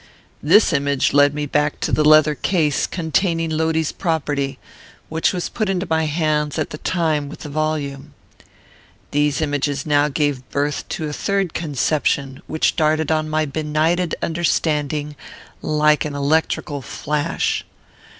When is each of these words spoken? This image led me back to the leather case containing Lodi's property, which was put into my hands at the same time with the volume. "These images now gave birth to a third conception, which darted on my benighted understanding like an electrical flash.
This 0.41 0.73
image 0.73 1.13
led 1.13 1.35
me 1.35 1.45
back 1.45 1.79
to 1.81 1.91
the 1.91 2.03
leather 2.03 2.33
case 2.33 2.87
containing 2.87 3.51
Lodi's 3.51 3.91
property, 3.91 4.57
which 5.09 5.31
was 5.31 5.47
put 5.47 5.69
into 5.69 5.85
my 5.87 6.05
hands 6.05 6.57
at 6.57 6.71
the 6.71 6.79
same 6.79 6.83
time 6.83 7.29
with 7.29 7.41
the 7.41 7.49
volume. 7.49 8.15
"These 9.11 9.41
images 9.41 9.85
now 9.85 10.07
gave 10.07 10.49
birth 10.49 10.89
to 10.89 11.07
a 11.07 11.13
third 11.13 11.53
conception, 11.53 12.41
which 12.47 12.75
darted 12.75 13.11
on 13.11 13.29
my 13.29 13.45
benighted 13.45 14.15
understanding 14.23 15.15
like 15.61 16.03
an 16.03 16.15
electrical 16.15 16.81
flash. 16.81 17.63